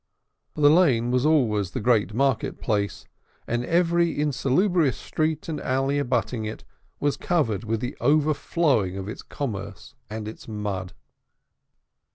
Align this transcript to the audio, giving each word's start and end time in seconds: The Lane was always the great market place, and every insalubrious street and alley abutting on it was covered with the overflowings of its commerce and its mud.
The 0.55 0.71
Lane 0.71 1.11
was 1.11 1.27
always 1.27 1.69
the 1.69 1.79
great 1.79 2.11
market 2.11 2.59
place, 2.59 3.05
and 3.45 3.63
every 3.63 4.19
insalubrious 4.19 4.97
street 4.97 5.47
and 5.47 5.61
alley 5.61 5.99
abutting 5.99 6.39
on 6.47 6.53
it 6.53 6.63
was 6.99 7.17
covered 7.17 7.65
with 7.65 7.81
the 7.81 7.95
overflowings 8.01 8.97
of 8.97 9.07
its 9.07 9.21
commerce 9.21 9.93
and 10.09 10.27
its 10.27 10.47
mud. 10.47 10.93